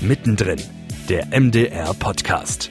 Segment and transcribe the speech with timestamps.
[0.00, 0.62] Mittendrin,
[1.08, 2.70] der MDR Podcast.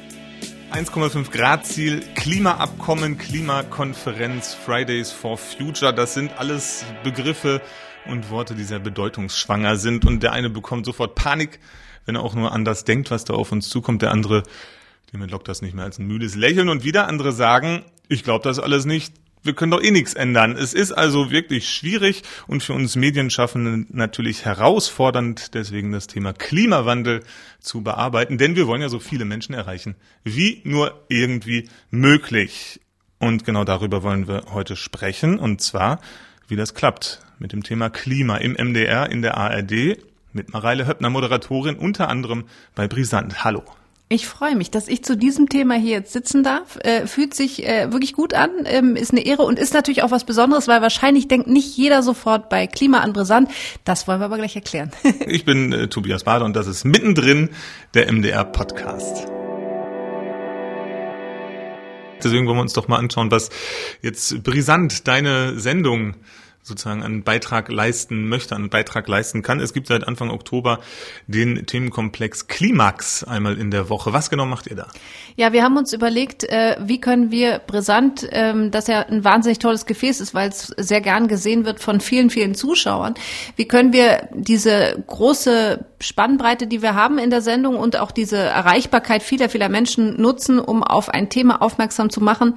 [0.71, 7.61] 1,5 Grad Ziel, Klimaabkommen, Klimakonferenz, Fridays for Future, das sind alles Begriffe
[8.05, 10.05] und Worte, die sehr bedeutungsschwanger sind.
[10.05, 11.59] Und der eine bekommt sofort Panik,
[12.05, 14.43] wenn er auch nur anders denkt, was da auf uns zukommt, der andere,
[15.11, 16.69] dem entlockt das nicht mehr als ein müdes Lächeln.
[16.69, 19.13] Und wieder andere sagen, ich glaube das alles nicht,
[19.47, 20.55] wir können doch eh nichts ändern.
[20.55, 27.23] Es ist also wirklich schwierig und für uns Medienschaffende natürlich herausfordernd, deswegen das Thema Klimawandel
[27.59, 32.79] zu bearbeiten, denn wir wollen ja so viele Menschen erreichen, wie nur irgendwie möglich.
[33.19, 35.99] Und genau darüber wollen wir heute sprechen, und zwar,
[36.47, 39.97] wie das klappt mit dem Thema Klima im MDR, in der ARD,
[40.33, 43.43] mit Mareile Höppner, Moderatorin, unter anderem bei Brisant.
[43.43, 43.63] Hallo.
[44.09, 46.77] Ich freue mich, dass ich zu diesem Thema hier jetzt sitzen darf.
[46.81, 50.11] Äh, fühlt sich äh, wirklich gut an, ähm, ist eine Ehre und ist natürlich auch
[50.11, 53.49] was Besonderes, weil wahrscheinlich denkt nicht jeder sofort bei Klima an Brisant.
[53.83, 54.91] Das wollen wir aber gleich erklären.
[55.27, 57.49] ich bin äh, Tobias Bader und das ist mittendrin
[57.95, 59.27] der MDR Podcast.
[62.23, 63.49] Deswegen wollen wir uns doch mal anschauen, was
[64.01, 66.15] jetzt brisant deine Sendung
[66.67, 69.59] sozusagen einen Beitrag leisten möchte, einen Beitrag leisten kann.
[69.59, 70.79] Es gibt seit Anfang Oktober
[71.27, 74.13] den Themenkomplex Klimax einmal in der Woche.
[74.13, 74.87] Was genau macht ihr da?
[75.35, 79.59] Ja, wir haben uns überlegt, äh, wie können wir brisant, ähm, das ja ein wahnsinnig
[79.59, 83.15] tolles Gefäß ist, weil es sehr gern gesehen wird von vielen, vielen Zuschauern.
[83.55, 88.37] Wie können wir diese große Spannbreite, die wir haben in der Sendung und auch diese
[88.37, 92.55] Erreichbarkeit vieler, vieler Menschen nutzen, um auf ein Thema aufmerksam zu machen,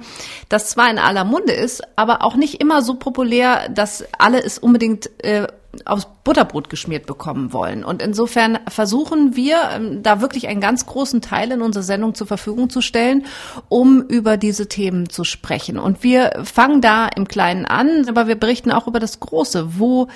[0.49, 4.57] das zwar in aller Munde ist, aber auch nicht immer so populär, dass alle es
[4.57, 5.47] unbedingt äh,
[5.85, 7.83] aufs Butterbrot geschmiert bekommen wollen.
[7.83, 12.27] Und insofern versuchen wir, ähm, da wirklich einen ganz großen Teil in unserer Sendung zur
[12.27, 13.25] Verfügung zu stellen,
[13.69, 15.79] um über diese Themen zu sprechen.
[15.79, 19.79] Und wir fangen da im Kleinen an, aber wir berichten auch über das Große.
[19.79, 20.07] Wo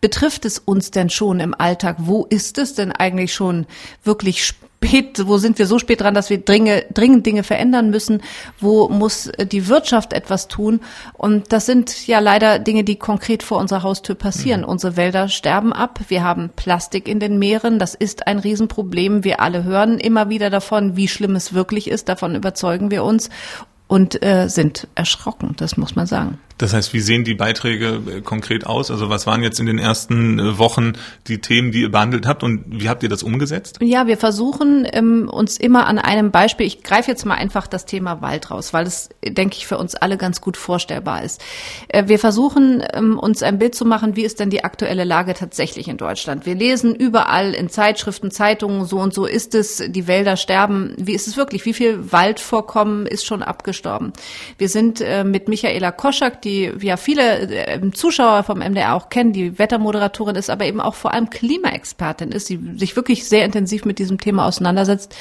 [0.00, 1.96] betrifft es uns denn schon im Alltag?
[2.00, 3.66] Wo ist es denn eigentlich schon
[4.04, 5.26] wirklich spät?
[5.26, 8.22] Wo sind wir so spät dran, dass wir dringend, dringend Dinge verändern müssen?
[8.60, 10.80] Wo muss die Wirtschaft etwas tun?
[11.14, 14.62] Und das sind ja leider Dinge, die konkret vor unserer Haustür passieren.
[14.62, 14.68] Mhm.
[14.68, 16.00] Unsere Wälder sterben ab.
[16.08, 17.78] Wir haben Plastik in den Meeren.
[17.78, 19.24] Das ist ein Riesenproblem.
[19.24, 22.08] Wir alle hören immer wieder davon, wie schlimm es wirklich ist.
[22.08, 23.30] Davon überzeugen wir uns
[23.88, 25.54] und äh, sind erschrocken.
[25.56, 26.38] Das muss man sagen.
[26.58, 28.90] Das heißt, wie sehen die Beiträge äh, konkret aus?
[28.90, 30.94] Also was waren jetzt in den ersten äh, Wochen
[31.28, 33.78] die Themen, die ihr behandelt habt und wie habt ihr das umgesetzt?
[33.80, 37.86] Ja, wir versuchen ähm, uns immer an einem Beispiel, ich greife jetzt mal einfach das
[37.86, 41.40] Thema Wald raus, weil es, denke ich, für uns alle ganz gut vorstellbar ist.
[41.88, 45.34] Äh, wir versuchen ähm, uns ein Bild zu machen, wie ist denn die aktuelle Lage
[45.34, 46.44] tatsächlich in Deutschland.
[46.44, 50.94] Wir lesen überall in Zeitschriften, Zeitungen, so und so ist es, die Wälder sterben.
[50.98, 51.64] Wie ist es wirklich?
[51.64, 53.44] Wie viel Waldvorkommen ist schon
[53.78, 54.12] abgestorben?
[54.58, 59.32] Wir sind äh, mit Michaela Koschak, die ja viele äh, Zuschauer vom MDR auch kennen,
[59.32, 63.84] die Wettermoderatorin ist, aber eben auch vor allem Klimaexpertin ist, die sich wirklich sehr intensiv
[63.84, 65.14] mit diesem Thema auseinandersetzt,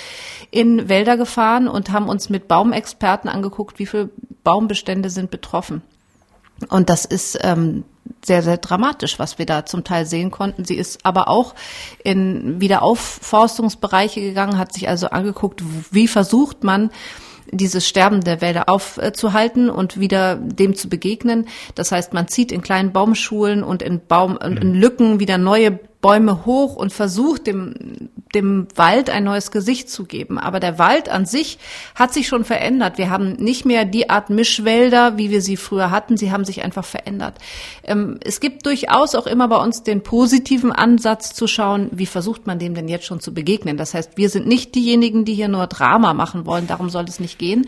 [0.51, 4.09] in Wälder gefahren und haben uns mit Baumexperten angeguckt, wie viele
[4.43, 5.81] Baumbestände sind betroffen.
[6.69, 7.83] Und das ist ähm,
[8.25, 10.65] sehr, sehr dramatisch, was wir da zum Teil sehen konnten.
[10.65, 11.53] Sie ist aber auch
[12.03, 16.89] in Wiederaufforstungsbereiche gegangen, hat sich also angeguckt, wie versucht man,
[17.51, 21.47] dieses Sterben der Wälder aufzuhalten und wieder dem zu begegnen.
[21.75, 26.45] Das heißt, man zieht in kleinen Baumschulen und in Baum, in Lücken wieder neue Bäume
[26.45, 30.37] hoch und versucht, dem, dem Wald ein neues Gesicht zu geben.
[30.37, 31.57] Aber der Wald an sich
[31.95, 32.97] hat sich schon verändert.
[32.99, 36.15] Wir haben nicht mehr die Art Mischwälder, wie wir sie früher hatten.
[36.15, 37.39] Sie haben sich einfach verändert.
[37.83, 42.45] Ähm, es gibt durchaus auch immer bei uns den positiven Ansatz zu schauen, wie versucht
[42.45, 43.77] man dem denn jetzt schon zu begegnen.
[43.77, 46.67] Das heißt, wir sind nicht diejenigen, die hier nur Drama machen wollen.
[46.67, 47.67] Darum soll es nicht gehen,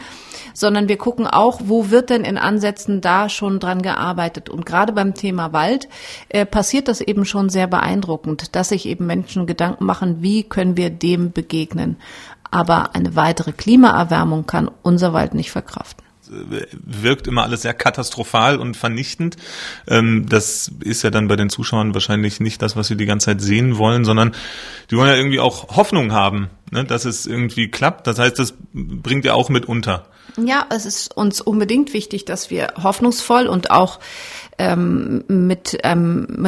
[0.54, 4.50] sondern wir gucken auch, wo wird denn in Ansätzen da schon dran gearbeitet.
[4.50, 5.88] Und gerade beim Thema Wald
[6.30, 10.44] äh, passiert das eben schon sehr beeindruckend beeindruckend, dass sich eben Menschen Gedanken machen, wie
[10.44, 11.98] können wir dem begegnen.
[12.52, 18.78] Aber eine weitere Klimaerwärmung kann unser Wald nicht verkraften wirkt immer alles sehr katastrophal und
[18.78, 19.36] vernichtend.
[19.88, 23.26] Ähm, das ist ja dann bei den Zuschauern wahrscheinlich nicht das, was sie die ganze
[23.26, 24.36] Zeit sehen wollen, sondern
[24.92, 28.06] die wollen ja irgendwie auch Hoffnung haben, ne, dass es irgendwie klappt.
[28.06, 30.06] Das heißt, das bringt ja auch mit unter.
[30.38, 34.00] Ja, es ist uns unbedingt wichtig, dass wir hoffnungsvoll und auch
[34.60, 36.46] ähm, mit ähm,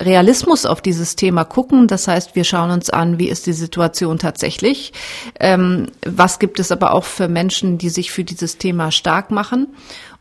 [0.00, 1.88] Realismus auf dieses Thema gucken.
[1.88, 4.92] Das heißt, wir schauen uns an, wie ist die Situation tatsächlich,
[5.40, 9.68] ähm, was gibt es aber auch für Menschen, die sich für dieses Thema stark machen.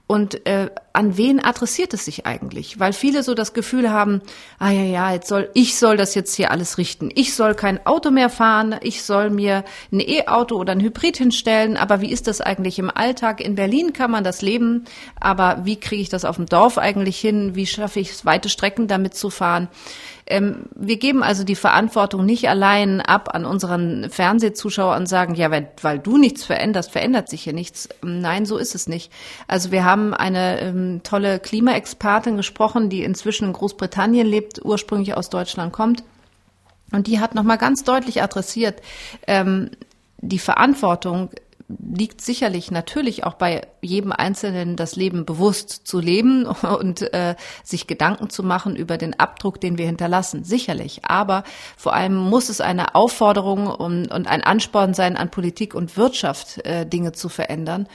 [0.07, 2.79] Und äh, an wen adressiert es sich eigentlich?
[2.79, 4.21] Weil viele so das Gefühl haben,
[4.59, 7.09] ah ja, ja, jetzt soll, ich soll das jetzt hier alles richten.
[7.15, 11.77] Ich soll kein Auto mehr fahren, ich soll mir ein E-Auto oder ein Hybrid hinstellen,
[11.77, 13.41] aber wie ist das eigentlich im Alltag?
[13.41, 14.85] In Berlin kann man das leben,
[15.19, 17.55] aber wie kriege ich das auf dem Dorf eigentlich hin?
[17.55, 19.69] Wie schaffe ich es, weite Strecken damit zu fahren?
[20.25, 25.51] Ähm, wir geben also die Verantwortung nicht allein ab an unseren Fernsehzuschauer und sagen, ja,
[25.51, 27.89] weil, weil du nichts veränderst, verändert sich hier nichts.
[28.01, 29.11] Nein, so ist es nicht.
[29.47, 35.29] Also wir haben eine ähm, tolle Klimaexpertin gesprochen, die inzwischen in Großbritannien lebt, ursprünglich aus
[35.29, 36.03] Deutschland kommt.
[36.91, 38.81] Und die hat nochmal ganz deutlich adressiert,
[39.27, 39.71] ähm,
[40.19, 41.31] die Verantwortung
[41.67, 46.45] liegt sicherlich natürlich auch bei jedem Einzelnen, das Leben bewusst zu leben
[46.79, 50.43] und äh, sich Gedanken zu machen über den Abdruck, den wir hinterlassen.
[50.43, 51.01] Sicherlich.
[51.05, 51.43] Aber
[51.77, 56.65] vor allem muss es eine Aufforderung und, und ein Ansporn sein, an Politik und Wirtschaft
[56.65, 57.87] äh, Dinge zu verändern.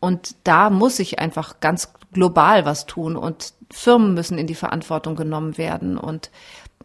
[0.00, 5.16] Und da muss sich einfach ganz global was tun und Firmen müssen in die Verantwortung
[5.16, 5.98] genommen werden.
[5.98, 6.30] Und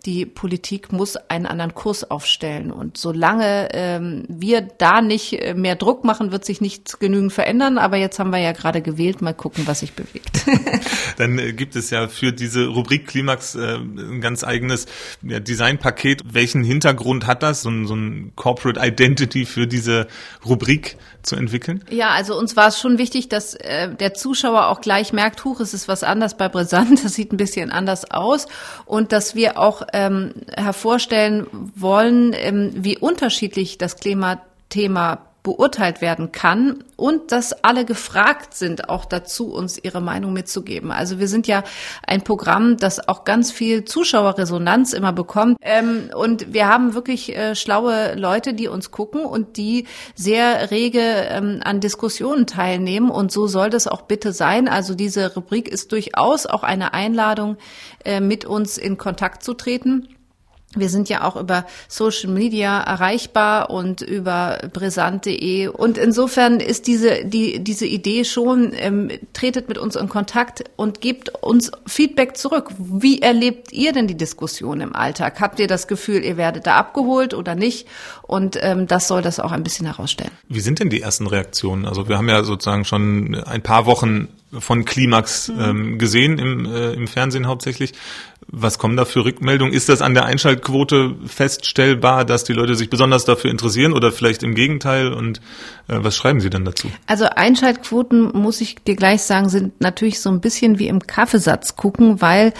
[0.06, 2.72] die Politik muss einen anderen Kurs aufstellen.
[2.72, 7.78] Und solange ähm, wir da nicht äh, mehr Druck machen, wird sich nichts genügend verändern.
[7.78, 10.46] Aber jetzt haben wir ja gerade gewählt, mal gucken, was sich bewegt.
[11.18, 14.88] Dann äh, gibt es ja für diese Rubrik Klimax äh, ein ganz eigenes
[15.22, 16.34] ja, Designpaket.
[16.34, 20.08] Welchen Hintergrund hat das, so ein, so ein Corporate Identity für diese
[20.46, 21.84] Rubrik zu entwickeln?
[21.90, 25.60] Ja, also uns war es schon wichtig, dass äh, der Zuschauer auch gleich merkt, huch,
[25.60, 28.48] es ist was anders bei Brisant, das sieht ein bisschen anders aus.
[28.86, 36.84] Und dass wir auch ähm, hervorstellen wollen, ähm, wie unterschiedlich das Klimathema beurteilt werden kann
[36.96, 40.92] und dass alle gefragt sind, auch dazu uns ihre Meinung mitzugeben.
[40.92, 41.64] Also wir sind ja
[42.06, 45.58] ein Programm, das auch ganz viel Zuschauerresonanz immer bekommt.
[45.62, 51.00] Ähm, und wir haben wirklich äh, schlaue Leute, die uns gucken und die sehr rege
[51.02, 53.10] ähm, an Diskussionen teilnehmen.
[53.10, 54.68] Und so soll das auch bitte sein.
[54.68, 57.58] Also diese Rubrik ist durchaus auch eine Einladung,
[58.06, 60.08] äh, mit uns in Kontakt zu treten.
[60.76, 65.68] Wir sind ja auch über Social Media erreichbar und über brisant.de.
[65.68, 71.02] Und insofern ist diese, die, diese Idee schon, ähm, tretet mit uns in Kontakt und
[71.02, 72.70] gebt uns Feedback zurück.
[72.78, 75.42] Wie erlebt ihr denn die Diskussion im Alltag?
[75.42, 77.88] Habt ihr das Gefühl, ihr werdet da abgeholt oder nicht?
[78.22, 80.32] Und ähm, das soll das auch ein bisschen herausstellen.
[80.48, 81.86] Wie sind denn die ersten Reaktionen?
[81.86, 85.62] Also wir haben ja sozusagen schon ein paar Wochen von Klimax mhm.
[85.62, 87.94] ähm, gesehen im, äh, im Fernsehen hauptsächlich.
[88.48, 89.74] Was kommen da für Rückmeldungen?
[89.74, 94.44] Ist das an der Einschaltquote feststellbar, dass die Leute sich besonders dafür interessieren oder vielleicht
[94.44, 95.14] im Gegenteil?
[95.14, 95.40] Und
[95.88, 96.88] äh, was schreiben Sie dann dazu?
[97.06, 101.76] Also Einschaltquoten, muss ich dir gleich sagen, sind natürlich so ein bisschen wie im Kaffeesatz
[101.76, 102.54] gucken, weil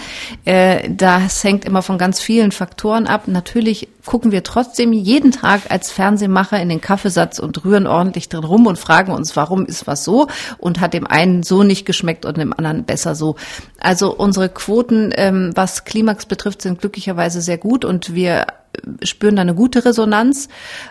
[0.44, 3.26] äh, das hängt immer von ganz vielen Faktoren ab.
[3.26, 8.44] Natürlich gucken wir trotzdem jeden Tag als Fernsehmacher in den Kaffeesatz und rühren ordentlich drin
[8.44, 10.26] rum und fragen uns, warum ist was so
[10.58, 13.36] und hat dem einen so nicht geschmeckt und dem anderen besser so.
[13.78, 18.46] Also unsere Quoten, ähm, was Klimax betrifft, sind glücklicherweise sehr gut und wir
[19.02, 20.48] spüren da eine gute Resonanz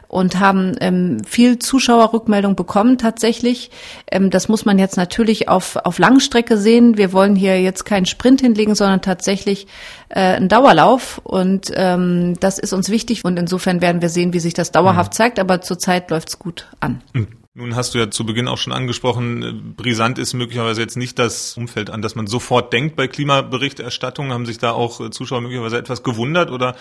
[0.08, 3.72] und haben ähm, viel Zuschauerrückmeldung bekommen tatsächlich.
[4.12, 6.98] Ähm, das muss man jetzt natürlich auf, auf Langstrecke sehen.
[6.98, 9.68] Wir wollen hier jetzt keinen Sprint hinlegen, sondern tatsächlich
[10.10, 11.22] äh, einen Dauerlauf.
[11.24, 13.26] Und ähm, das ist uns wichtig.
[13.26, 15.16] Und insofern werden wir sehen, wie sich das dauerhaft mhm.
[15.16, 15.40] zeigt.
[15.40, 17.02] Aber zurzeit läuft's gut an.
[17.14, 17.41] Mhm.
[17.54, 21.20] Nun hast du ja zu Beginn auch schon angesprochen, äh, brisant ist möglicherweise jetzt nicht
[21.20, 24.32] das Umfeld, an das man sofort denkt bei Klimaberichterstattung.
[24.32, 26.78] Haben sich da auch äh, Zuschauer möglicherweise etwas gewundert oder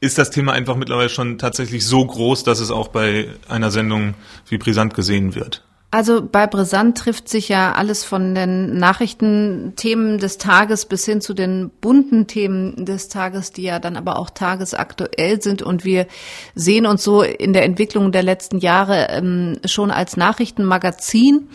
[0.00, 4.14] ist das Thema einfach mittlerweile schon tatsächlich so groß, dass es auch bei einer Sendung
[4.48, 5.62] wie brisant gesehen wird?
[5.90, 11.32] Also bei Brisant trifft sich ja alles von den Nachrichtenthemen des Tages bis hin zu
[11.32, 15.62] den bunten Themen des Tages, die ja dann aber auch tagesaktuell sind.
[15.62, 16.06] Und wir
[16.54, 21.48] sehen uns so in der Entwicklung der letzten Jahre ähm, schon als Nachrichtenmagazin.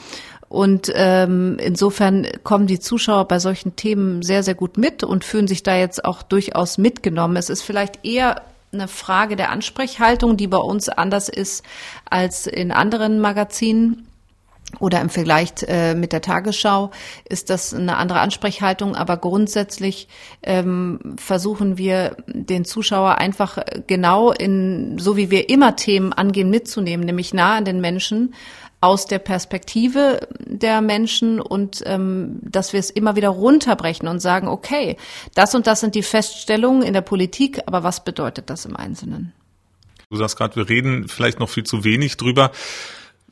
[0.50, 5.48] Und ähm, insofern kommen die Zuschauer bei solchen Themen sehr, sehr gut mit und fühlen
[5.48, 7.38] sich da jetzt auch durchaus mitgenommen.
[7.38, 8.41] Es ist vielleicht eher
[8.72, 11.63] eine Frage der Ansprechhaltung, die bei uns anders ist
[12.10, 14.08] als in anderen Magazinen
[14.80, 16.92] oder im Vergleich äh, mit der Tagesschau
[17.27, 20.08] ist das eine andere Ansprechhaltung, aber grundsätzlich
[20.42, 27.06] ähm, versuchen wir den Zuschauer einfach genau in, so wie wir immer Themen angehen, mitzunehmen,
[27.06, 28.34] nämlich nah an den Menschen
[28.84, 34.50] aus der Perspektive der Menschen und ähm, dass wir es immer wieder runterbrechen und sagen,
[34.50, 34.98] okay,
[35.36, 39.32] das und das sind die Feststellungen in der Politik, aber was bedeutet das im Einzelnen?
[40.10, 42.51] Du sagst gerade, wir reden vielleicht noch viel zu wenig drüber.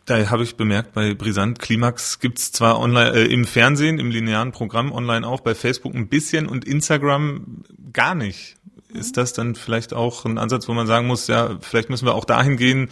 [0.05, 4.51] Da habe ich bemerkt, bei Brisant Klimax gibt's zwar online äh, im Fernsehen, im linearen
[4.51, 8.55] Programm online auch, bei Facebook ein bisschen und Instagram gar nicht.
[8.93, 12.15] Ist das dann vielleicht auch ein Ansatz, wo man sagen muss, ja, vielleicht müssen wir
[12.15, 12.89] auch dahin gehen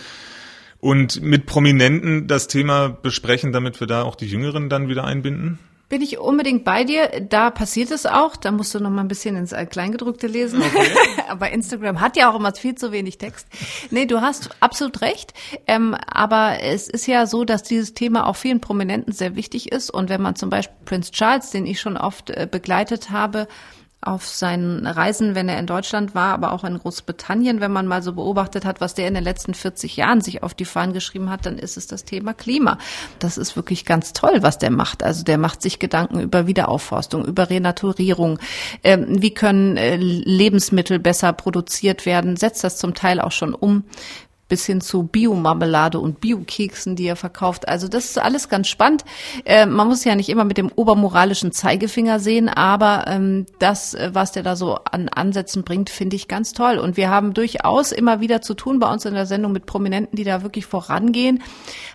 [0.79, 5.59] und mit Prominenten das Thema besprechen, damit wir da auch die Jüngeren dann wieder einbinden?
[5.89, 7.09] Bin ich unbedingt bei dir.
[7.27, 8.35] Da passiert es auch.
[8.35, 10.61] Da musst du noch mal ein bisschen ins Kleingedruckte lesen.
[10.61, 10.87] Okay.
[11.27, 13.47] aber Instagram hat ja auch immer viel zu wenig Text.
[13.89, 15.33] Nee, du hast absolut recht.
[15.65, 19.89] Ähm, aber es ist ja so, dass dieses Thema auch vielen Prominenten sehr wichtig ist.
[19.89, 23.47] Und wenn man zum Beispiel Prince Charles, den ich schon oft äh, begleitet habe,
[24.01, 28.01] auf seinen Reisen, wenn er in Deutschland war, aber auch in Großbritannien, wenn man mal
[28.01, 31.29] so beobachtet hat, was der in den letzten 40 Jahren sich auf die Fahnen geschrieben
[31.29, 32.77] hat, dann ist es das Thema Klima.
[33.19, 35.03] Das ist wirklich ganz toll, was der macht.
[35.03, 38.39] Also der macht sich Gedanken über Wiederaufforstung, über Renaturierung.
[38.85, 42.37] Ähm, wie können äh, Lebensmittel besser produziert werden?
[42.37, 43.83] Setzt das zum Teil auch schon um
[44.49, 47.69] bis hin zu Biomarmelade und Biokeksen, die er verkauft.
[47.69, 49.05] Also das ist alles ganz spannend.
[49.45, 54.09] Äh, man muss ja nicht immer mit dem obermoralischen Zeigefinger sehen, aber ähm, das, äh,
[54.13, 56.79] was der da so an Ansätzen bringt, finde ich ganz toll.
[56.79, 60.17] Und wir haben durchaus immer wieder zu tun bei uns in der Sendung mit Prominenten,
[60.17, 61.43] die da wirklich vorangehen.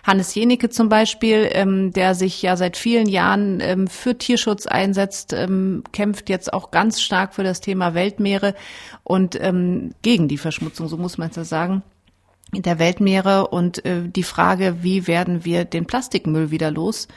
[0.03, 5.33] Hannes Jenecke zum Beispiel, ähm, der sich ja seit vielen Jahren ähm, für Tierschutz einsetzt,
[5.33, 8.55] ähm, kämpft jetzt auch ganz stark für das Thema Weltmeere
[9.03, 11.83] und ähm, gegen die Verschmutzung, so muss man es ja sagen
[12.53, 17.07] der Weltmeere und äh, die Frage, wie werden wir den Plastikmüll wieder los?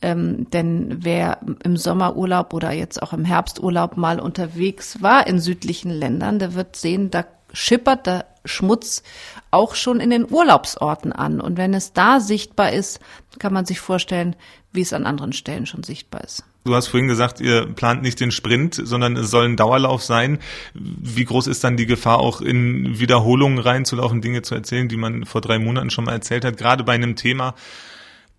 [0.00, 5.90] Ähm, denn wer im Sommerurlaub oder jetzt auch im Herbsturlaub mal unterwegs war in südlichen
[5.90, 9.02] Ländern, der wird sehen, da schippert der Schmutz
[9.50, 11.40] auch schon in den Urlaubsorten an.
[11.40, 13.00] Und wenn es da sichtbar ist,
[13.38, 14.36] kann man sich vorstellen,
[14.72, 16.44] wie es an anderen Stellen schon sichtbar ist.
[16.68, 20.38] Du hast vorhin gesagt, ihr plant nicht den Sprint, sondern es soll ein Dauerlauf sein.
[20.74, 25.24] Wie groß ist dann die Gefahr, auch in Wiederholungen reinzulaufen, Dinge zu erzählen, die man
[25.24, 27.54] vor drei Monaten schon mal erzählt hat, gerade bei einem Thema,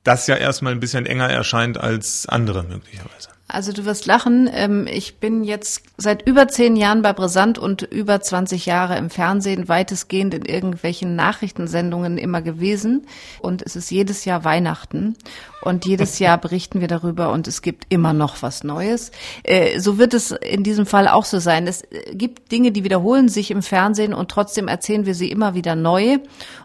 [0.03, 3.29] das ja erstmal ein bisschen enger erscheint als andere möglicherweise?
[3.51, 4.47] Also du wirst lachen.
[4.53, 9.09] Ähm, ich bin jetzt seit über zehn Jahren bei Brisant und über 20 Jahre im
[9.09, 13.07] Fernsehen, weitestgehend in irgendwelchen Nachrichtensendungen immer gewesen.
[13.39, 15.15] Und es ist jedes Jahr Weihnachten.
[15.61, 19.11] Und jedes Jahr berichten wir darüber und es gibt immer noch was Neues.
[19.43, 21.67] Äh, so wird es in diesem Fall auch so sein.
[21.67, 25.75] Es gibt Dinge, die wiederholen sich im Fernsehen und trotzdem erzählen wir sie immer wieder
[25.75, 26.17] neu.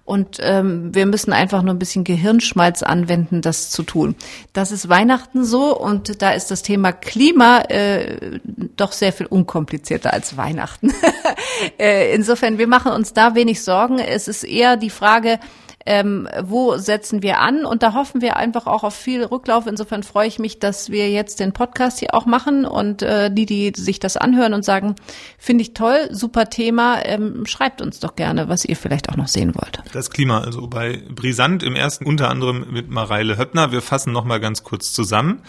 [0.05, 4.17] Und ähm, wir müssen einfach nur ein bisschen Gehirnschmalz anwenden, das zu tun.
[4.53, 8.39] Das ist Weihnachten so und da ist das Thema Klima äh,
[8.77, 10.93] doch sehr viel unkomplizierter als Weihnachten.
[11.79, 13.99] äh, insofern, wir machen uns da wenig Sorgen.
[13.99, 15.41] Es ist eher die Frage,
[15.87, 17.65] ähm, wo setzen wir an?
[17.65, 19.67] Und da hoffen wir einfach auch auf viel Rücklauf.
[19.67, 23.47] Insofern freue ich mich, dass wir jetzt den Podcast hier auch machen und äh, die,
[23.47, 24.95] die sich das anhören und sagen,
[25.39, 29.29] finde ich toll, super Thema, ähm, schreibt uns doch gerne, was ihr vielleicht auch noch
[29.29, 29.83] sehen wollt.
[29.93, 33.73] Das Klima, also bei Brisant im ersten unter anderem mit Mareile Höppner.
[33.73, 35.43] Wir fassen noch mal ganz kurz zusammen.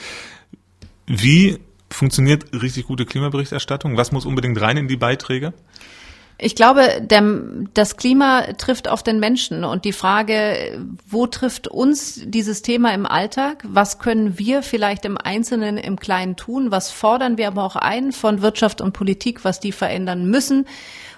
[1.08, 3.96] Wie funktioniert richtig gute Klimaberichterstattung?
[3.96, 5.54] Was muss unbedingt rein in die Beiträge?
[6.38, 7.24] Ich glaube, der,
[7.74, 10.78] das Klima trifft auf den Menschen und die Frage,
[11.08, 13.64] wo trifft uns dieses Thema im Alltag?
[13.66, 16.72] Was können wir vielleicht im Einzelnen, im Kleinen tun?
[16.72, 20.66] Was fordern wir aber auch ein von Wirtschaft und Politik, was die verändern müssen?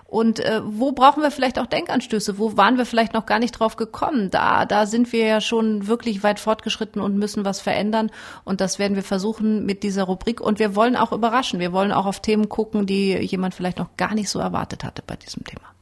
[0.08, 2.38] Und äh, wo brauchen wir vielleicht auch Denkanstöße?
[2.38, 4.32] Wo waren wir vielleicht noch gar nicht drauf gekommen?
[4.32, 8.10] Da, da sind wir ja schon wirklich weit fortgeschritten und müssen was verändern.
[8.46, 10.40] Und das werden wir versuchen mit dieser Rubrik.
[10.40, 11.60] Und wir wollen auch überraschen.
[11.60, 15.04] Wir wollen auch auf Themen gucken, die jemand vielleicht noch gar nicht so erwartet hatte
[15.06, 15.77] bei diesem Thema.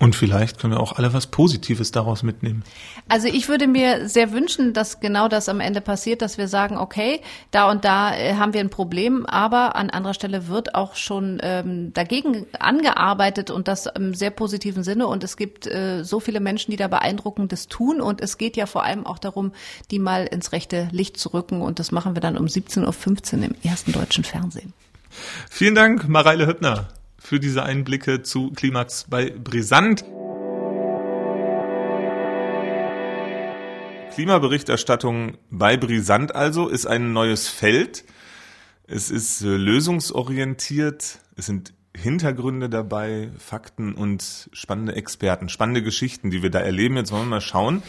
[0.00, 2.62] Und vielleicht können wir auch alle was Positives daraus mitnehmen.
[3.08, 6.78] Also ich würde mir sehr wünschen, dass genau das am Ende passiert, dass wir sagen,
[6.78, 10.94] okay, da und da äh, haben wir ein Problem, aber an anderer Stelle wird auch
[10.94, 15.08] schon ähm, dagegen angearbeitet und das im sehr positiven Sinne.
[15.08, 18.00] Und es gibt äh, so viele Menschen, die da beeindruckendes tun.
[18.00, 19.52] Und es geht ja vor allem auch darum,
[19.90, 21.60] die mal ins rechte Licht zu rücken.
[21.60, 24.72] Und das machen wir dann um 17.15 Uhr im ersten deutschen Fernsehen.
[25.50, 26.88] Vielen Dank, Mareile Hüttner
[27.28, 30.02] für diese Einblicke zu Klimax bei Brisant.
[34.14, 38.04] Klimaberichterstattung bei Brisant also ist ein neues Feld.
[38.86, 41.18] Es ist äh, lösungsorientiert.
[41.36, 46.96] Es sind Hintergründe dabei, Fakten und spannende Experten, spannende Geschichten, die wir da erleben.
[46.96, 47.82] Jetzt wollen wir mal schauen.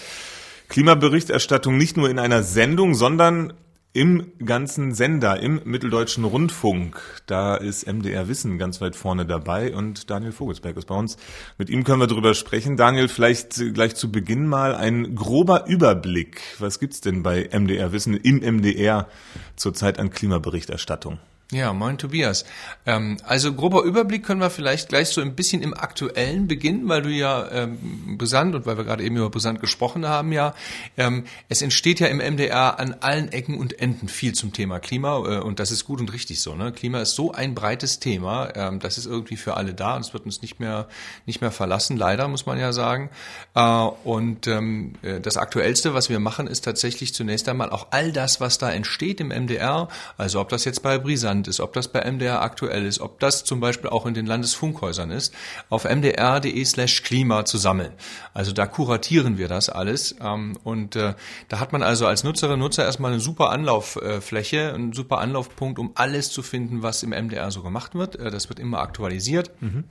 [0.68, 3.54] Klimaberichterstattung nicht nur in einer Sendung, sondern
[4.00, 10.10] im ganzen Sender, im Mitteldeutschen Rundfunk, da ist MDR Wissen ganz weit vorne dabei und
[10.10, 11.18] Daniel Vogelsberg ist bei uns.
[11.58, 12.78] Mit ihm können wir drüber sprechen.
[12.78, 16.40] Daniel, vielleicht gleich zu Beginn mal ein grober Überblick.
[16.60, 19.10] Was gibt's denn bei MDR Wissen im MDR
[19.58, 21.20] zurzeit an Klimaberichterstattung?
[21.52, 22.46] Ja, moin Tobias.
[22.86, 27.02] Ähm, also grober Überblick können wir vielleicht gleich so ein bisschen im Aktuellen beginnen, weil
[27.02, 30.54] du ja ähm, brisant und weil wir gerade eben über brisant gesprochen haben, ja.
[30.96, 35.18] Ähm, es entsteht ja im MDR an allen Ecken und Enden viel zum Thema Klima
[35.18, 36.54] äh, und das ist gut und richtig so.
[36.54, 36.72] Ne?
[36.72, 40.14] Klima ist so ein breites Thema, ähm, das ist irgendwie für alle da und es
[40.14, 40.88] wird uns nicht mehr
[41.26, 43.10] nicht mehr verlassen, leider muss man ja sagen.
[43.56, 43.62] Äh,
[44.04, 48.40] und ähm, äh, das Aktuellste, was wir machen, ist tatsächlich zunächst einmal auch all das,
[48.40, 51.88] was da entsteht im MDR, also ob das jetzt bei Brisant Land ist, ob das
[51.88, 55.34] bei MDR aktuell ist, ob das zum Beispiel auch in den Landesfunkhäusern ist,
[55.70, 57.94] auf mdr.de slash Klima zu sammeln.
[58.34, 61.14] Also da kuratieren wir das alles ähm, und äh,
[61.48, 65.92] da hat man also als Nutzerin, Nutzer erstmal eine super Anlauffläche, einen super Anlaufpunkt, um
[65.96, 68.18] alles zu finden, was im MDR so gemacht wird.
[68.18, 69.52] Äh, das wird immer aktualisiert.
[69.62, 69.86] Mhm.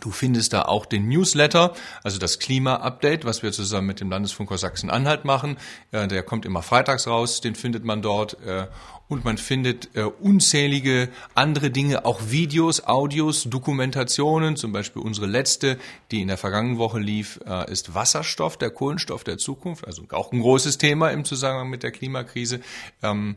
[0.00, 4.62] Du findest da auch den Newsletter, also das Klima-Update, was wir zusammen mit dem Landesfunkhaus
[4.62, 5.58] Sachsen-Anhalt machen.
[5.92, 8.36] Der kommt immer freitags raus, den findet man dort.
[9.12, 14.56] Äh, und man findet äh, unzählige andere Dinge, auch Videos, Audios, Dokumentationen.
[14.56, 15.78] Zum Beispiel unsere letzte,
[16.10, 19.86] die in der vergangenen Woche lief, äh, ist Wasserstoff, der Kohlenstoff der Zukunft.
[19.86, 22.60] Also auch ein großes Thema im Zusammenhang mit der Klimakrise.
[23.02, 23.36] Ähm,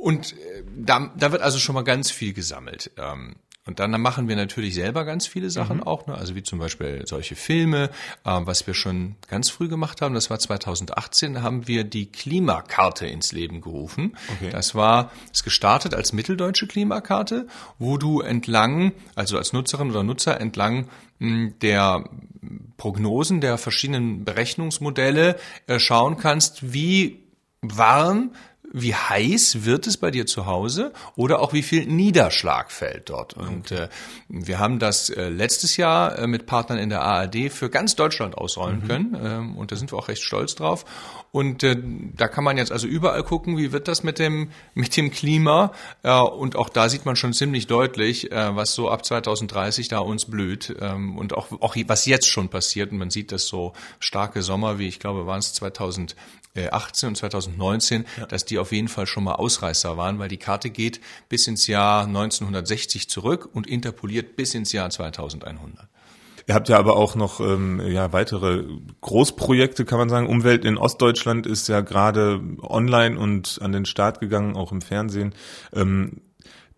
[0.00, 0.34] und
[0.76, 2.90] da, da wird also schon mal ganz viel gesammelt.
[2.96, 5.82] Ähm, und dann machen wir natürlich selber ganz viele Sachen mhm.
[5.84, 6.14] auch, ne?
[6.14, 7.90] also wie zum Beispiel solche Filme,
[8.24, 10.14] äh, was wir schon ganz früh gemacht haben.
[10.14, 14.16] Das war 2018, da haben wir die Klimakarte ins Leben gerufen.
[14.36, 14.50] Okay.
[14.50, 17.46] Das war, ist gestartet als mitteldeutsche Klimakarte,
[17.78, 20.88] wo du entlang, also als Nutzerin oder Nutzer entlang
[21.20, 22.04] hm, der
[22.76, 25.36] Prognosen der verschiedenen Berechnungsmodelle
[25.68, 27.22] äh, schauen kannst, wie
[27.60, 28.32] warm
[28.72, 33.34] wie heiß wird es bei dir zu Hause oder auch wie viel Niederschlag fällt dort.
[33.34, 33.84] Und okay.
[33.84, 33.88] äh,
[34.28, 38.36] wir haben das äh, letztes Jahr äh, mit Partnern in der ARD für ganz Deutschland
[38.36, 38.88] ausrollen mhm.
[38.88, 40.84] können ähm, und da sind wir auch recht stolz drauf.
[41.30, 41.76] Und äh,
[42.16, 45.72] da kann man jetzt also überall gucken, wie wird das mit dem mit dem Klima
[46.02, 49.98] äh, und auch da sieht man schon ziemlich deutlich, äh, was so ab 2030 da
[49.98, 53.72] uns blüht ähm, und auch auch was jetzt schon passiert und man sieht das so
[53.98, 56.16] starke Sommer wie ich glaube waren es 2000
[56.54, 58.26] 2018 und 2019, ja.
[58.26, 61.66] dass die auf jeden Fall schon mal Ausreißer waren, weil die Karte geht bis ins
[61.66, 65.88] Jahr 1960 zurück und interpoliert bis ins Jahr 2100.
[66.46, 68.64] Ihr habt ja aber auch noch ähm, ja, weitere
[69.00, 70.26] Großprojekte, kann man sagen.
[70.26, 75.34] Umwelt in Ostdeutschland ist ja gerade online und an den Start gegangen, auch im Fernsehen.
[75.72, 76.20] Ähm,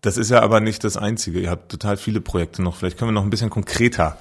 [0.01, 1.39] das ist ja aber nicht das Einzige.
[1.39, 2.75] Ihr habt total viele Projekte noch.
[2.75, 4.19] Vielleicht können wir noch ein bisschen konkreter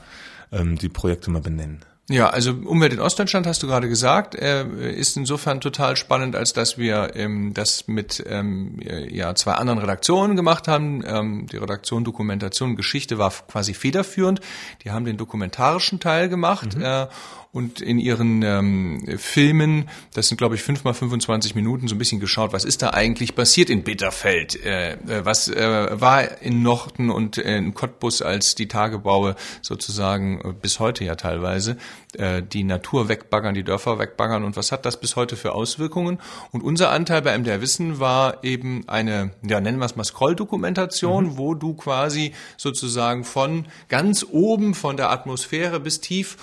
[0.51, 1.85] ähm, die Projekte mal benennen.
[2.11, 6.53] Ja, also Umwelt in Ostdeutschland hast du gerade gesagt, äh, ist insofern total spannend, als
[6.53, 11.03] dass wir ähm, das mit ähm, ja zwei anderen Redaktionen gemacht haben.
[11.07, 14.41] Ähm, die Redaktion Dokumentation und Geschichte war quasi federführend.
[14.85, 16.77] Die haben den dokumentarischen Teil gemacht.
[16.77, 17.09] Mhm.
[17.55, 21.99] Und in ihren ähm, Filmen, das sind glaube ich fünf mal 25 Minuten, so ein
[21.99, 26.63] bisschen geschaut, was ist da eigentlich passiert in Bitterfeld, äh, äh, was äh, war in
[26.63, 31.77] Norten und in Cottbus, als die Tagebaue sozusagen äh, bis heute ja teilweise
[32.19, 36.19] äh, die Natur wegbaggern, die Dörfer wegbaggern und was hat das bis heute für Auswirkungen?
[36.51, 41.25] Und unser Anteil bei MDR Wissen war eben eine, ja nennen wir es mal Scroll-Dokumentation,
[41.27, 41.39] mhm.
[41.39, 46.37] wo du quasi sozusagen von ganz oben von der Atmosphäre bis tief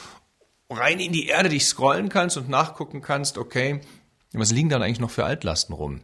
[0.72, 3.82] rein in die Erde dich scrollen kannst und nachgucken kannst, okay,
[4.34, 6.02] was liegen dann eigentlich noch für Altlasten rum?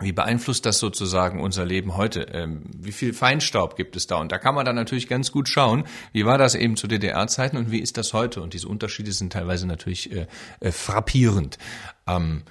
[0.00, 2.22] Wie beeinflusst das sozusagen unser Leben heute?
[2.32, 4.16] Ähm, wie viel Feinstaub gibt es da?
[4.16, 7.58] Und da kann man dann natürlich ganz gut schauen, wie war das eben zu DDR-Zeiten
[7.58, 8.40] und wie ist das heute?
[8.40, 10.26] Und diese Unterschiede sind teilweise natürlich äh,
[10.60, 11.58] äh, frappierend.
[12.06, 12.44] Ähm,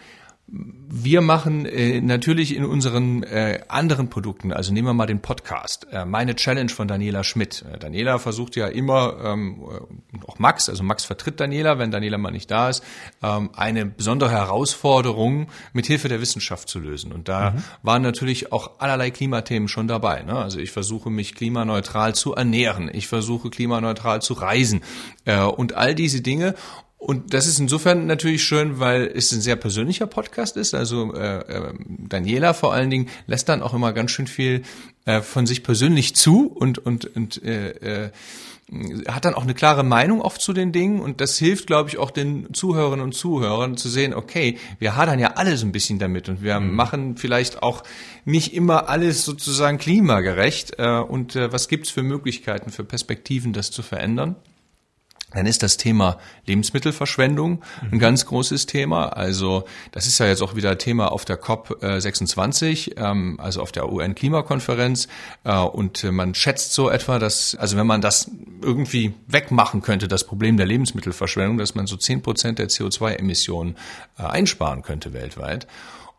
[0.52, 5.88] wir machen äh, natürlich in unseren äh, anderen Produkten, also nehmen wir mal den Podcast,
[5.92, 7.64] äh, meine Challenge von Daniela Schmidt.
[7.72, 12.18] Äh, Daniela versucht ja immer, ähm, äh, auch Max, also Max vertritt Daniela, wenn Daniela
[12.18, 12.84] mal nicht da ist,
[13.22, 17.12] ähm, eine besondere Herausforderung mit Hilfe der Wissenschaft zu lösen.
[17.12, 17.64] Und da mhm.
[17.84, 20.24] waren natürlich auch allerlei Klimathemen schon dabei.
[20.24, 20.36] Ne?
[20.36, 24.82] Also ich versuche mich klimaneutral zu ernähren, ich versuche klimaneutral zu reisen
[25.26, 26.56] äh, und all diese Dinge.
[27.00, 30.76] Und das ist insofern natürlich schön, weil es ein sehr persönlicher Podcast ist.
[30.76, 34.64] Also äh, äh, Daniela vor allen Dingen lässt dann auch immer ganz schön viel
[35.06, 38.10] äh, von sich persönlich zu und und und äh, äh,
[39.08, 41.98] hat dann auch eine klare Meinung oft zu den Dingen und das hilft, glaube ich,
[41.98, 46.00] auch den Zuhörerinnen und Zuhörern zu sehen, okay, wir hadern ja alle so ein bisschen
[46.00, 46.76] damit und wir mhm.
[46.76, 47.84] machen vielleicht auch
[48.26, 53.72] nicht immer alles sozusagen klimagerecht äh, und äh, was gibt's für Möglichkeiten, für Perspektiven, das
[53.72, 54.36] zu verändern?
[55.32, 58.00] Dann ist das Thema Lebensmittelverschwendung ein mhm.
[58.00, 59.10] ganz großes Thema.
[59.10, 63.72] Also das ist ja jetzt auch wieder Thema auf der COP 26, ähm, also auf
[63.72, 65.08] der UN-Klimakonferenz.
[65.44, 70.24] Äh, und man schätzt so etwa, dass, also wenn man das irgendwie wegmachen könnte, das
[70.24, 73.76] Problem der Lebensmittelverschwendung, dass man so zehn Prozent der CO2-Emissionen
[74.18, 75.68] äh, einsparen könnte weltweit.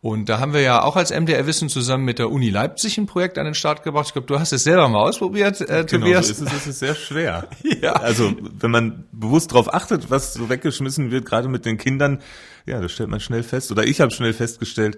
[0.02, 3.04] Und da haben wir ja auch als MDR Wissen zusammen mit der Uni Leipzig ein
[3.04, 4.06] Projekt an den Start gebracht.
[4.06, 6.28] Ich glaube, du hast es selber mal ausprobiert, äh, genau, Tobias.
[6.28, 7.48] So ist es, es ist sehr schwer.
[7.82, 7.92] ja.
[7.92, 12.20] Also wenn man bewusst darauf achtet, was so weggeschmissen wird, gerade mit den Kindern,
[12.64, 13.70] ja, das stellt man schnell fest.
[13.72, 14.96] Oder ich habe schnell festgestellt,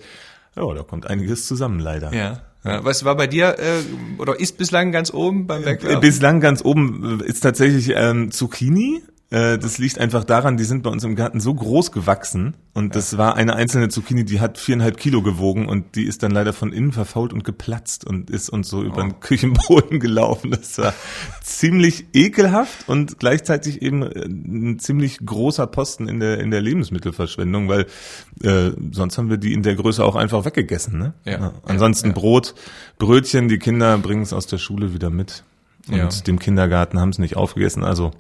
[0.55, 2.15] ja, da kommt einiges zusammen leider.
[2.15, 2.43] Ja.
[2.65, 2.85] ja.
[2.85, 3.83] Was war bei dir äh,
[4.19, 6.01] oder ist bislang ganz oben beim Wegwerfen?
[6.01, 9.03] Bislang ganz oben ist tatsächlich ähm, Zucchini.
[9.33, 12.88] Äh, das liegt einfach daran, die sind bei uns im Garten so groß gewachsen und
[12.88, 12.90] ja.
[12.90, 16.53] das war eine einzelne Zucchini, die hat viereinhalb Kilo gewogen und die ist dann leider
[16.53, 19.21] von innen verfault und geplatzt und ist uns so über den oh.
[19.21, 20.51] Küchenboden gelaufen.
[20.51, 20.92] Das war
[21.42, 27.71] ziemlich ekelhaft und gleichzeitig eben äh, ein ziemlich großer Posten in der in der Lebensmittelverschwendung,
[27.71, 27.87] weil
[28.42, 30.99] äh, sonst haben wir die in der Größe auch einfach weggegessen.
[30.99, 31.14] Ne?
[31.25, 31.40] Ja.
[31.40, 31.53] ja.
[31.64, 32.12] Ansonsten ja.
[32.12, 32.55] Brot,
[32.99, 35.42] Brötchen, die Kinder bringen es aus der Schule wieder mit
[35.88, 36.09] und ja.
[36.27, 37.85] dem Kindergarten haben es nicht aufgegessen.
[37.85, 38.12] Also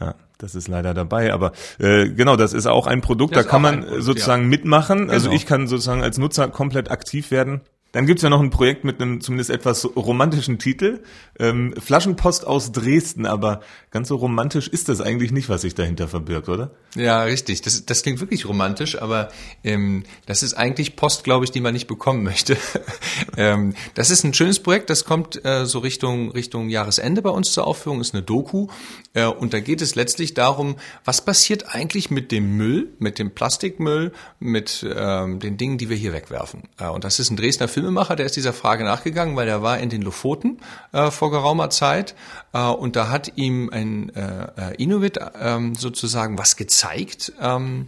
[0.00, 3.50] ja, das ist leider dabei, aber äh, genau, das ist auch ein Produkt, das da
[3.50, 4.48] kann man Produkt, sozusagen ja.
[4.48, 5.10] mitmachen.
[5.10, 5.36] Also genau.
[5.36, 7.60] ich kann sozusagen als Nutzer komplett aktiv werden.
[7.92, 11.00] Dann gibt's ja noch ein Projekt mit einem zumindest etwas romantischen Titel,
[11.38, 16.06] ähm, Flaschenpost aus Dresden, aber ganz so romantisch ist das eigentlich nicht, was sich dahinter
[16.06, 16.72] verbirgt, oder?
[16.94, 17.62] Ja, richtig.
[17.62, 19.30] Das, das klingt wirklich romantisch, aber
[19.64, 22.58] ähm, das ist eigentlich Post, glaube ich, die man nicht bekommen möchte.
[23.38, 27.52] ähm, das ist ein schönes Projekt, das kommt äh, so Richtung, Richtung Jahresende bei uns
[27.52, 28.66] zur Aufführung, ist eine Doku.
[29.14, 33.30] Äh, und da geht es letztlich darum, was passiert eigentlich mit dem Müll, mit dem
[33.30, 36.64] Plastikmüll, mit ähm, den Dingen, die wir hier wegwerfen.
[36.78, 39.78] Äh, und das ist ein Dresdner Filmemacher, der ist dieser Frage nachgegangen, weil er war
[39.78, 40.58] in den Lofoten
[40.92, 42.16] äh, vor geraumer Zeit
[42.52, 47.32] äh, und da hat ihm ein äh, äh Inuit äh, sozusagen was gezeigt.
[47.40, 47.86] Ähm,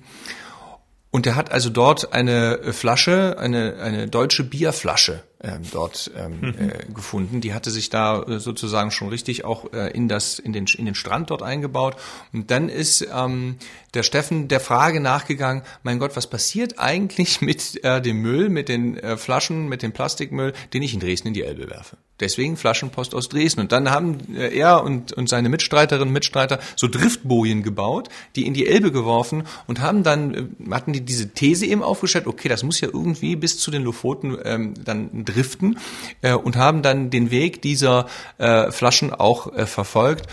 [1.11, 6.55] und er hat also dort eine Flasche, eine, eine deutsche Bierflasche ähm, dort ähm, mhm.
[6.59, 7.41] äh, gefunden.
[7.41, 10.85] Die hatte sich da äh, sozusagen schon richtig auch äh, in das in den in
[10.85, 11.97] den Strand dort eingebaut.
[12.33, 13.57] Und dann ist ähm,
[13.95, 18.69] der Steffen der Frage nachgegangen: Mein Gott, was passiert eigentlich mit äh, dem Müll, mit
[18.69, 21.97] den äh, Flaschen, mit dem Plastikmüll, den ich in Dresden in die Elbe werfe?
[22.21, 23.61] Deswegen Flaschenpost aus Dresden.
[23.61, 28.47] Und dann haben äh, er und, und seine Mitstreiterinnen und Mitstreiter so Driftbojen gebaut, die
[28.47, 32.49] in die Elbe geworfen und haben dann, äh, hatten die diese These eben aufgestellt, okay,
[32.49, 35.79] das muss ja irgendwie bis zu den Lofoten ähm, dann driften
[36.23, 38.07] äh, und haben dann den Weg dieser
[38.39, 40.27] äh, Flaschen auch äh, verfolgt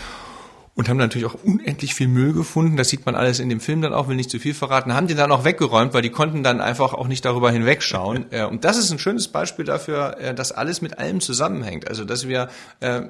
[0.78, 2.76] und haben natürlich auch unendlich viel Müll gefunden.
[2.76, 4.94] Das sieht man alles in dem Film dann auch, will nicht zu viel verraten.
[4.94, 8.26] Haben die dann auch weggeräumt, weil die konnten dann einfach auch nicht darüber hinwegschauen.
[8.30, 11.88] Äh, und das ist ein schönes Beispiel dafür, äh, dass alles mit allem zusammenhängt.
[11.88, 13.00] Also, dass wir äh,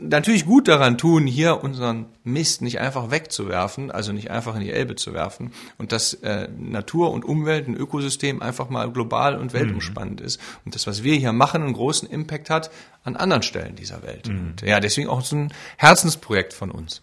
[0.00, 4.72] natürlich gut daran tun, hier unseren Mist nicht einfach wegzuwerfen, also nicht einfach in die
[4.72, 6.18] Elbe zu werfen und dass
[6.58, 10.26] Natur und Umwelt, ein Ökosystem einfach mal global und weltumspannend mhm.
[10.26, 10.40] ist.
[10.64, 12.70] Und das, was wir hier machen, einen großen Impact hat
[13.04, 14.28] an anderen Stellen dieser Welt.
[14.28, 14.38] Mhm.
[14.38, 17.02] Und ja, deswegen auch so ein Herzensprojekt von uns.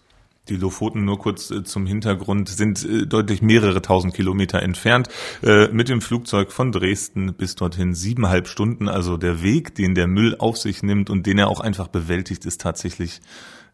[0.49, 5.07] Die Lofoten nur kurz äh, zum Hintergrund sind äh, deutlich mehrere tausend Kilometer entfernt.
[5.43, 8.87] Äh, mit dem Flugzeug von Dresden bis dorthin siebeneinhalb Stunden.
[8.87, 12.45] Also der Weg, den der Müll auf sich nimmt und den er auch einfach bewältigt,
[12.45, 13.21] ist tatsächlich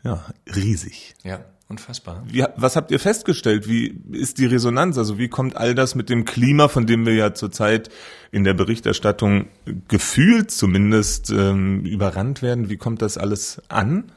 [0.04, 1.16] ja, riesig.
[1.24, 1.46] Ja.
[1.72, 2.22] Unfassbar.
[2.28, 3.66] Wie, was habt ihr festgestellt?
[3.66, 4.98] Wie ist die Resonanz?
[4.98, 7.90] Also wie kommt all das mit dem Klima, von dem wir ja zurzeit
[8.30, 9.48] in der Berichterstattung
[9.88, 12.70] gefühlt zumindest ähm, überrannt werden?
[12.70, 14.12] Wie kommt das alles an?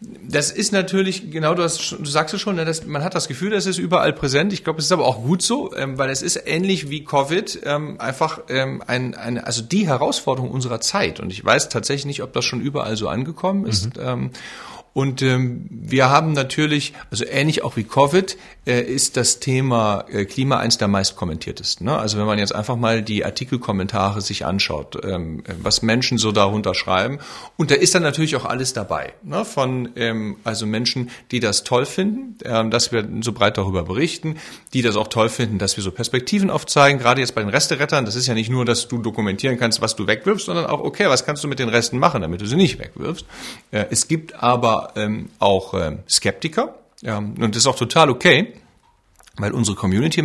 [0.00, 3.26] Das ist natürlich, genau, du, hast, du sagst es schon, ne, das, man hat das
[3.26, 4.52] Gefühl, das ist überall präsent.
[4.52, 7.60] Ich glaube, es ist aber auch gut so, ähm, weil es ist ähnlich wie Covid
[7.64, 11.18] ähm, einfach ähm, ein, eine, also die Herausforderung unserer Zeit.
[11.18, 13.96] Und ich weiß tatsächlich nicht, ob das schon überall so angekommen ist.
[13.96, 14.02] Mhm.
[14.02, 14.30] Ähm,
[14.98, 20.24] und ähm, wir haben natürlich, also ähnlich auch wie Covid, äh, ist das Thema äh,
[20.24, 21.86] Klima eins der meist kommentiertesten.
[21.86, 21.96] Ne?
[21.96, 26.74] Also wenn man jetzt einfach mal die Artikelkommentare sich anschaut, ähm, was Menschen so darunter
[26.74, 27.20] schreiben,
[27.56, 29.12] und da ist dann natürlich auch alles dabei.
[29.22, 29.44] Ne?
[29.44, 34.34] Von ähm, also Menschen, die das toll finden, ähm, dass wir so breit darüber berichten,
[34.74, 36.98] die das auch toll finden, dass wir so Perspektiven aufzeigen.
[36.98, 39.94] Gerade jetzt bei den Resterettern, das ist ja nicht nur, dass du dokumentieren kannst, was
[39.94, 42.56] du wegwirfst, sondern auch, okay, was kannst du mit den Resten machen, damit du sie
[42.56, 43.24] nicht wegwirfst.
[43.70, 46.74] Äh, es gibt aber ähm, auch ähm, Skeptiker.
[47.00, 48.54] Ja, und das ist auch total okay,
[49.36, 50.22] weil unsere Community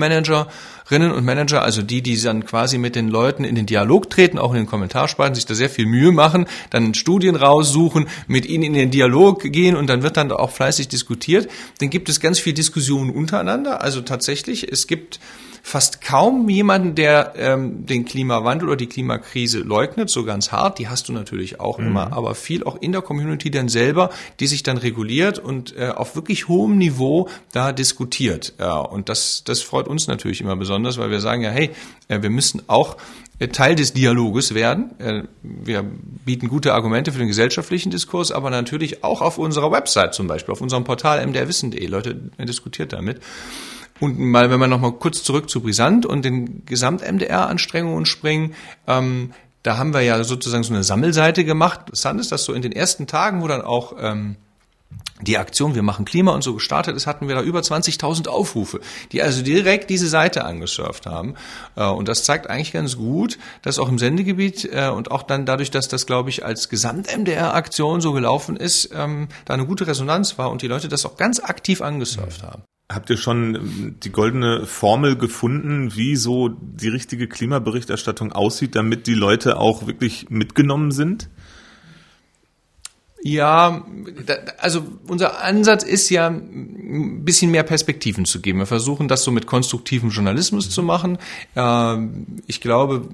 [0.93, 4.37] Managerinnen und Manager, also die, die dann quasi mit den Leuten in den Dialog treten,
[4.37, 8.63] auch in den Kommentarspalten, sich da sehr viel Mühe machen, dann Studien raussuchen, mit ihnen
[8.63, 11.49] in den Dialog gehen und dann wird dann auch fleißig diskutiert.
[11.79, 13.81] Dann gibt es ganz viel Diskussionen untereinander.
[13.81, 15.19] Also tatsächlich, es gibt
[15.65, 20.77] fast kaum jemanden, der ähm, den Klimawandel oder die Klimakrise leugnet, so ganz hart.
[20.77, 21.87] Die hast du natürlich auch mhm.
[21.87, 24.09] immer, aber viel auch in der Community dann selber,
[24.41, 28.53] die sich dann reguliert und äh, auf wirklich hohem Niveau da diskutiert.
[28.59, 31.71] Ja, und das, das freut uns natürlich immer besonders, weil wir sagen ja, hey,
[32.07, 32.97] äh, wir müssen auch
[33.39, 34.99] äh, Teil des Dialoges werden.
[34.99, 35.83] Äh, wir
[36.25, 40.51] bieten gute Argumente für den gesellschaftlichen Diskurs, aber natürlich auch auf unserer Website zum Beispiel,
[40.51, 41.85] auf unserem Portal mdrwissen.de.
[41.87, 43.19] Leute diskutiert damit.
[43.99, 48.53] Und mal, wenn wir noch mal kurz zurück zu Brisant und den Gesamt-MDR-Anstrengungen springen,
[48.87, 51.81] ähm, da haben wir ja sozusagen so eine Sammelseite gemacht.
[51.81, 54.35] Interessant ist, dass so in den ersten Tagen, wo dann auch ähm,
[55.23, 58.79] die Aktion Wir machen Klima und so gestartet ist, hatten wir da über 20.000 Aufrufe,
[59.11, 61.35] die also direkt diese Seite angesurft haben.
[61.75, 65.45] Äh, und das zeigt eigentlich ganz gut, dass auch im Sendegebiet äh, und auch dann
[65.45, 70.37] dadurch, dass das, glaube ich, als Gesamt-MDR-Aktion so gelaufen ist, ähm, da eine gute Resonanz
[70.37, 72.63] war und die Leute das auch ganz aktiv angesurft haben.
[72.91, 79.07] Habt ihr schon ähm, die goldene Formel gefunden, wie so die richtige Klimaberichterstattung aussieht, damit
[79.07, 81.29] die Leute auch wirklich mitgenommen sind?
[83.25, 83.85] Ja,
[84.57, 88.59] also unser Ansatz ist ja, ein bisschen mehr Perspektiven zu geben.
[88.59, 91.17] Wir versuchen das so mit konstruktivem Journalismus zu machen.
[92.45, 93.07] Ich glaube,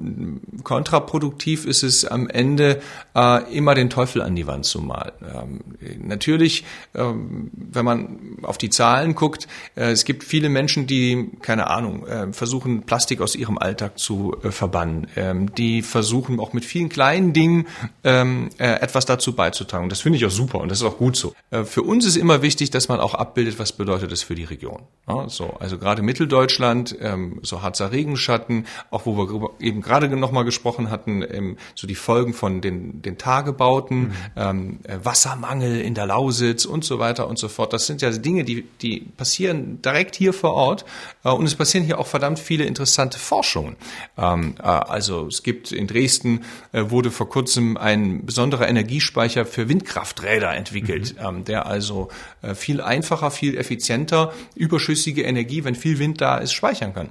[0.64, 2.82] kontraproduktiv ist es am Ende
[3.16, 5.12] äh, immer den Teufel an die Wand zu malen.
[5.22, 5.60] Ähm,
[6.02, 6.64] natürlich,
[6.96, 12.06] ähm, wenn man auf die Zahlen guckt, äh, es gibt viele Menschen, die, keine Ahnung,
[12.08, 15.08] äh, versuchen, Plastik aus ihrem Alltag zu verbannen.
[15.16, 17.68] Ähm, die versuchen auch mit vielen kleinen Dingen
[18.04, 19.90] etwas dazu beizutragen.
[20.00, 21.36] Das finde ich auch super und das ist auch gut so.
[21.52, 24.46] Äh, für uns ist immer wichtig, dass man auch abbildet, was bedeutet das für die
[24.46, 24.84] Region.
[25.10, 30.46] Ja, so, also gerade Mitteldeutschland, ähm, so Harzer Regenschatten, auch wo wir eben gerade nochmal
[30.46, 34.14] gesprochen hatten, ähm, so die Folgen von den, den Tagebauten, mhm.
[34.38, 37.74] ähm, äh, Wassermangel in der Lausitz und so weiter und so fort.
[37.74, 40.86] Das sind ja Dinge, die, die passieren direkt hier vor Ort
[41.26, 43.76] äh, und es passieren hier auch verdammt viele interessante Forschungen.
[44.16, 44.22] Äh,
[44.62, 49.89] also es gibt in Dresden äh, wurde vor kurzem ein besonderer Energiespeicher für Windkraft
[50.24, 51.26] Räder entwickelt, mhm.
[51.26, 52.10] ähm, der also
[52.42, 57.10] äh, viel einfacher, viel effizienter überschüssige Energie, wenn viel Wind da ist, speichern kann.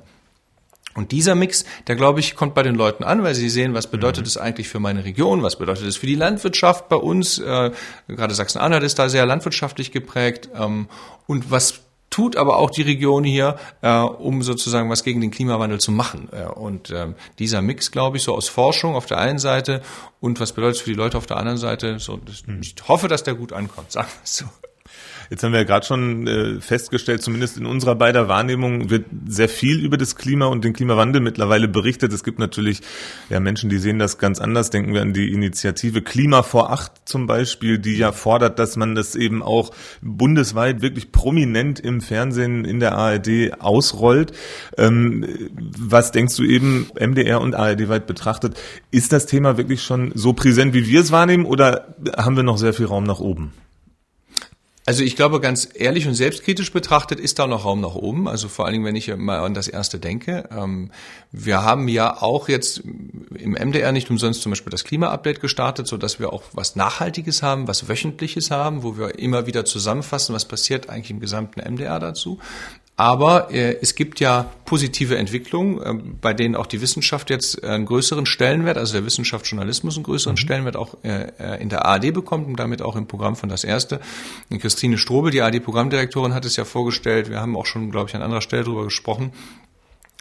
[0.94, 3.88] Und dieser Mix, der glaube ich, kommt bei den Leuten an, weil sie sehen, was
[3.88, 4.42] bedeutet es mhm.
[4.42, 7.38] eigentlich für meine Region, was bedeutet es für die Landwirtschaft bei uns.
[7.38, 7.70] Äh,
[8.08, 10.48] gerade Sachsen-Anhalt ist da sehr landwirtschaftlich geprägt.
[10.54, 10.88] Ähm,
[11.26, 15.80] und was tut aber auch die Region hier, äh, um sozusagen was gegen den Klimawandel
[15.80, 16.28] zu machen.
[16.32, 19.82] Äh, und ähm, dieser Mix, glaube ich, so aus Forschung auf der einen Seite
[20.20, 22.60] und was bedeutet es für die Leute auf der anderen Seite, so, das, hm.
[22.60, 24.44] ich hoffe, dass der gut ankommt, sagen wir so.
[25.30, 29.48] Jetzt haben wir ja gerade schon äh, festgestellt, zumindest in unserer beider Wahrnehmung wird sehr
[29.48, 32.12] viel über das Klima und den Klimawandel mittlerweile berichtet.
[32.12, 32.80] Es gibt natürlich
[33.28, 34.70] ja Menschen, die sehen das ganz anders.
[34.70, 38.94] Denken wir an die Initiative Klima vor acht zum Beispiel, die ja fordert, dass man
[38.94, 44.32] das eben auch bundesweit wirklich prominent im Fernsehen in der ARD ausrollt.
[44.76, 45.26] Ähm,
[45.78, 48.58] was denkst du eben MDR und ARD weit betrachtet?
[48.90, 52.58] Ist das Thema wirklich schon so präsent, wie wir es wahrnehmen, oder haben wir noch
[52.58, 53.52] sehr viel Raum nach oben?
[54.88, 58.26] Also ich glaube, ganz ehrlich und selbstkritisch betrachtet ist da noch Raum nach oben.
[58.26, 60.48] Also vor allen Dingen, wenn ich mal an das erste denke.
[60.50, 60.92] Ähm,
[61.30, 62.78] wir haben ja auch jetzt
[63.34, 67.42] im MDR nicht umsonst zum Beispiel das Klima-Update gestartet, so dass wir auch was Nachhaltiges
[67.42, 72.00] haben, was Wöchentliches haben, wo wir immer wieder zusammenfassen, was passiert eigentlich im gesamten MDR
[72.00, 72.38] dazu.
[72.98, 77.86] Aber äh, es gibt ja positive Entwicklungen, äh, bei denen auch die Wissenschaft jetzt einen
[77.86, 80.38] größeren Stellenwert, also der Wissenschaftsjournalismus einen größeren mhm.
[80.38, 83.62] Stellenwert auch äh, äh in der ARD bekommt und damit auch im Programm von Das
[83.62, 84.00] Erste.
[84.50, 87.30] Und Christine Strobel, die ARD-Programmdirektorin, hat es ja vorgestellt.
[87.30, 89.32] Wir haben auch schon, glaube ich, an anderer Stelle darüber gesprochen.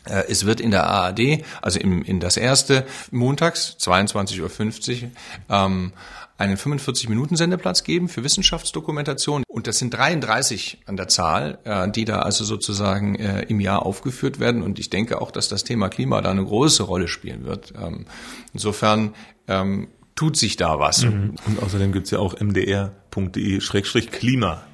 [0.05, 5.09] Äh, es wird in der ARD, also im, in das erste, montags 22.50 Uhr,
[5.49, 5.93] ähm,
[6.37, 9.43] einen 45-Minuten-Sendeplatz geben für Wissenschaftsdokumentation.
[9.47, 13.85] Und das sind 33 an der Zahl, äh, die da also sozusagen äh, im Jahr
[13.85, 14.61] aufgeführt werden.
[14.61, 17.73] Und ich denke auch, dass das Thema Klima da eine große Rolle spielen wird.
[17.81, 18.05] Ähm,
[18.53, 19.15] insofern
[19.47, 21.05] ähm, tut sich da was.
[21.05, 21.35] Mhm.
[21.45, 22.91] Und außerdem gibt's ja auch mdr.de-klima.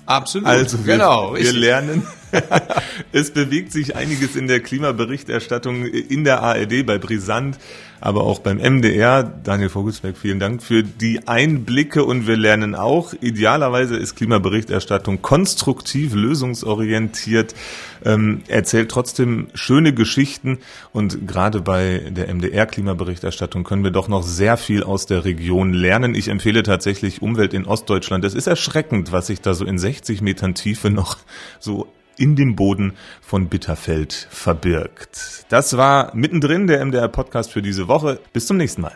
[0.05, 0.47] Absolut.
[0.47, 2.05] Also wir, genau, wir lernen.
[3.11, 7.57] es bewegt sich einiges in der Klimaberichterstattung in der ARD bei Brisant
[8.03, 9.23] aber auch beim MDR.
[9.23, 16.13] Daniel Vogelsberg, vielen Dank für die Einblicke und wir lernen auch, idealerweise ist Klimaberichterstattung konstruktiv,
[16.13, 17.55] lösungsorientiert,
[18.03, 20.59] ähm, erzählt trotzdem schöne Geschichten
[20.91, 26.13] und gerade bei der MDR-Klimaberichterstattung können wir doch noch sehr viel aus der Region lernen.
[26.13, 28.25] Ich empfehle tatsächlich Umwelt in Ostdeutschland.
[28.25, 31.19] Es ist erschreckend, was sich da so in 60 Metern Tiefe noch
[31.61, 35.45] so in dem Boden von Bitterfeld verbirgt.
[35.49, 38.19] Das war mittendrin der MDR Podcast für diese Woche.
[38.33, 38.93] Bis zum nächsten Mal.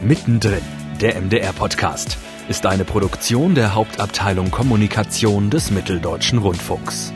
[0.00, 0.62] Mittendrin,
[1.00, 7.12] der MDR Podcast, ist eine Produktion der Hauptabteilung Kommunikation des Mitteldeutschen Rundfunks.